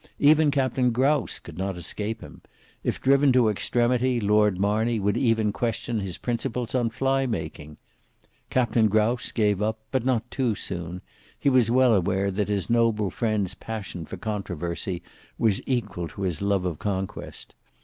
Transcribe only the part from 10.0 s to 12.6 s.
not too soon; he was well aware that